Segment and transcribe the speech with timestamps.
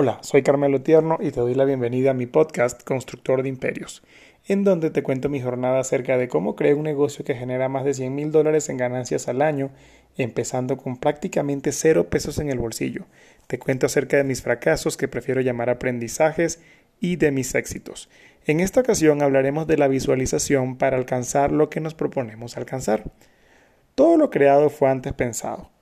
[0.00, 4.04] Hola, soy Carmelo Tierno y te doy la bienvenida a mi podcast Constructor de Imperios,
[4.46, 7.84] en donde te cuento mi jornada acerca de cómo crear un negocio que genera más
[7.84, 9.70] de 100 mil dólares en ganancias al año,
[10.16, 13.06] empezando con prácticamente cero pesos en el bolsillo.
[13.48, 16.60] Te cuento acerca de mis fracasos que prefiero llamar aprendizajes
[17.00, 18.08] y de mis éxitos.
[18.46, 23.02] En esta ocasión hablaremos de la visualización para alcanzar lo que nos proponemos alcanzar.
[23.96, 25.72] Todo lo creado fue antes pensado.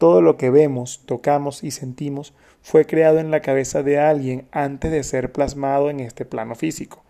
[0.00, 2.32] Todo lo que vemos, tocamos y sentimos
[2.62, 7.04] fue creado en la cabeza de alguien antes de ser plasmado en este plano físico.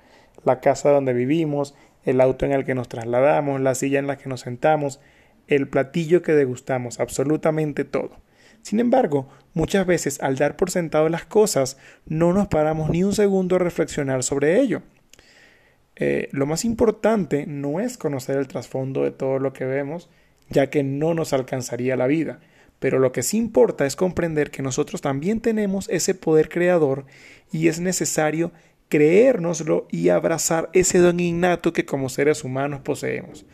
[0.45, 4.19] La casa donde vivimos, el auto en el que nos trasladamos, la silla en la
[4.19, 4.99] que nos sentamos,
[5.47, 8.11] el platillo que degustamos, absolutamente todo.
[8.63, 13.15] Sin embargo, muchas veces al dar por sentado las cosas, no nos paramos ni un
[13.15, 14.83] segundo a reflexionar sobre ello.
[15.95, 20.11] Eh, lo más importante no es conocer el trasfondo de todo lo que vemos,
[20.49, 22.41] ya que no nos alcanzaría la vida,
[22.81, 27.05] pero lo que sí importa es comprender que nosotros también tenemos ese poder creador
[27.53, 28.51] y es necesario
[28.89, 33.47] creérnoslo y abrazar ese don innato que como seres humanos poseemos.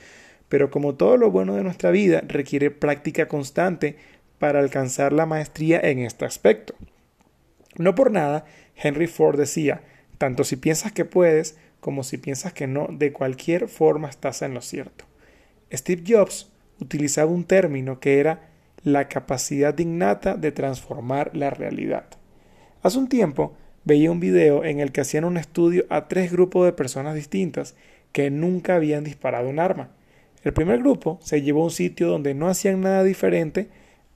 [0.48, 3.96] Pero como todo lo bueno de nuestra vida requiere práctica constante
[4.38, 6.74] para alcanzar la maestría en este aspecto.
[7.76, 9.82] No por nada, Henry Ford decía,
[10.18, 14.54] tanto si piensas que puedes como si piensas que no, de cualquier forma estás en
[14.54, 15.04] lo cierto.
[15.72, 18.55] Steve Jobs utilizaba un término que era
[18.86, 22.04] la capacidad innata de transformar la realidad.
[22.84, 26.64] Hace un tiempo veía un video en el que hacían un estudio a tres grupos
[26.64, 27.74] de personas distintas
[28.12, 29.88] que nunca habían disparado un arma.
[30.44, 33.70] El primer grupo se llevó a un sitio donde no hacían nada diferente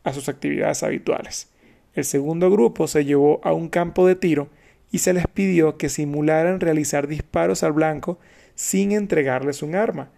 [0.04, 1.48] a sus actividades habituales.
[1.94, 4.50] El segundo grupo se llevó a un campo de tiro
[4.92, 8.20] y se les pidió que simularan realizar disparos al blanco
[8.54, 10.10] sin entregarles un arma.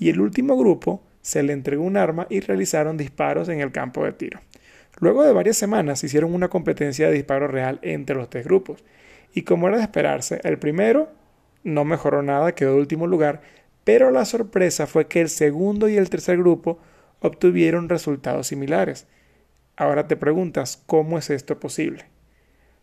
[0.00, 4.04] Y el último grupo se le entregó un arma y realizaron disparos en el campo
[4.04, 4.40] de tiro.
[4.98, 8.84] Luego de varias semanas hicieron una competencia de disparo real entre los tres grupos,
[9.32, 11.08] y como era de esperarse, el primero
[11.62, 13.42] no mejoró nada, quedó de último lugar,
[13.84, 16.78] pero la sorpresa fue que el segundo y el tercer grupo
[17.20, 19.06] obtuvieron resultados similares.
[19.76, 22.06] Ahora te preguntas, ¿cómo es esto posible?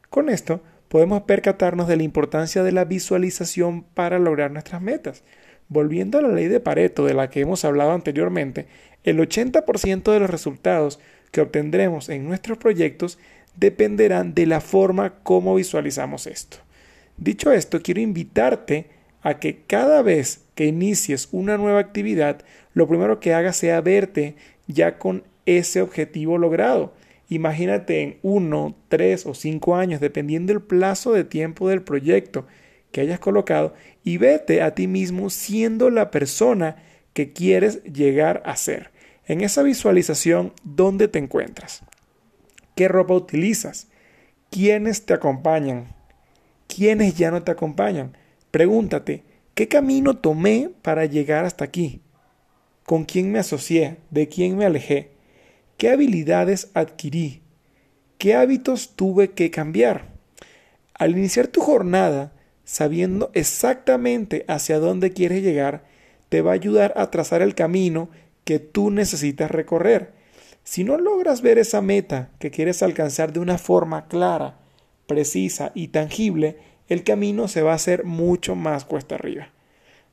[0.10, 5.24] Con esto podemos percatarnos de la importancia de la visualización para lograr nuestras metas.
[5.70, 8.68] Volviendo a la ley de Pareto de la que hemos hablado anteriormente,
[9.04, 11.00] el 80% de los resultados
[11.32, 13.20] que obtendremos en nuestros proyectos
[13.56, 16.58] dependerán de la forma como visualizamos esto.
[17.18, 18.88] Dicho esto, quiero invitarte
[19.22, 24.36] a que cada vez que inicies una nueva actividad, lo primero que hagas sea verte
[24.68, 26.94] ya con ese objetivo logrado.
[27.30, 32.46] Imagínate en uno, tres o cinco años, dependiendo del plazo de tiempo del proyecto
[32.92, 36.84] que hayas colocado y vete a ti mismo siendo la persona
[37.14, 38.92] que quieres llegar a ser.
[39.26, 41.84] En esa visualización, ¿dónde te encuentras?
[42.76, 43.88] ¿Qué ropa utilizas?
[44.50, 45.96] ¿Quiénes te acompañan?
[46.68, 48.16] ¿Quiénes ya no te acompañan?
[48.52, 49.24] Pregúntate,
[49.56, 52.02] ¿qué camino tomé para llegar hasta aquí?
[52.86, 53.98] ¿Con quién me asocié?
[54.12, 55.12] ¿De quién me alejé?
[55.78, 57.42] ¿Qué habilidades adquirí?
[58.18, 60.14] ¿Qué hábitos tuve que cambiar?
[60.94, 62.32] Al iniciar tu jornada,
[62.68, 65.86] sabiendo exactamente hacia dónde quieres llegar,
[66.28, 68.10] te va a ayudar a trazar el camino
[68.44, 70.12] que tú necesitas recorrer.
[70.66, 74.60] Si no logras ver esa meta que quieres alcanzar de una forma clara,
[75.08, 76.58] precisa y tangible,
[76.90, 79.48] el camino se va a hacer mucho más cuesta arriba.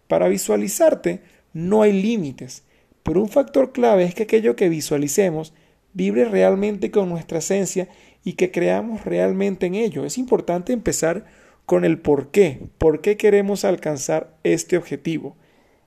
[0.06, 1.22] Para visualizarte
[1.52, 2.62] no hay límites,
[3.02, 5.54] pero un factor clave es que aquello que visualicemos
[5.92, 7.88] vibre realmente con nuestra esencia
[8.22, 10.04] y que creamos realmente en ello.
[10.04, 11.24] Es importante empezar
[11.66, 15.36] con el por qué, por qué queremos alcanzar este objetivo.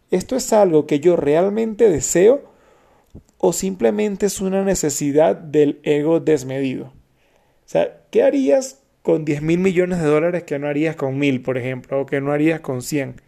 [0.10, 2.52] ¿Esto es algo que yo realmente deseo
[3.38, 6.86] o simplemente es una necesidad del ego desmedido?
[6.86, 11.42] O sea, ¿qué harías con 10 mil millones de dólares que no harías con mil,
[11.42, 13.22] por ejemplo, o que no harías con 100?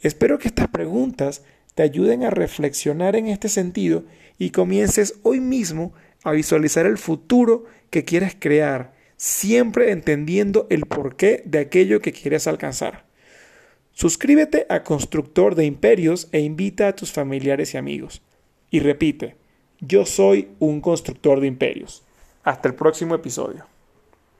[0.00, 1.42] Espero que estas preguntas
[1.74, 4.04] te ayuden a reflexionar en este sentido
[4.36, 5.92] y comiences hoy mismo
[6.24, 12.46] a visualizar el futuro que quieres crear siempre entendiendo el porqué de aquello que quieres
[12.46, 13.04] alcanzar.
[13.92, 18.22] Suscríbete a Constructor de Imperios e invita a tus familiares y amigos.
[18.70, 19.36] Y repite,
[19.80, 22.04] yo soy un constructor de imperios.
[22.44, 23.66] Hasta el próximo episodio.